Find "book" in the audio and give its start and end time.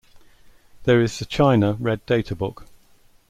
2.35-2.65